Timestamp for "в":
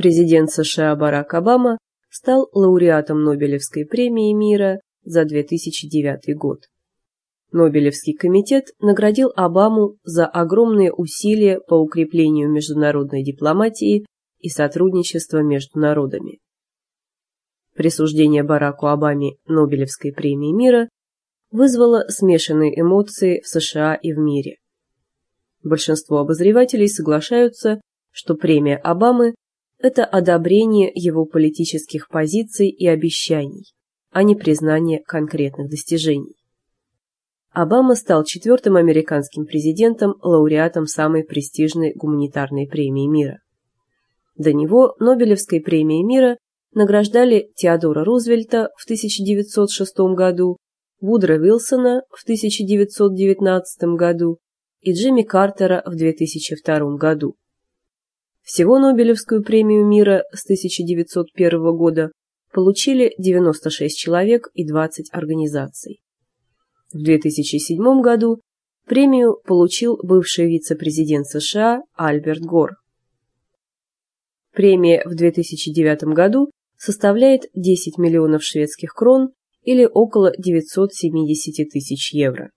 23.42-23.46, 24.14-24.18, 48.76-48.84, 52.10-52.22, 55.84-55.96, 66.92-67.02, 75.04-75.14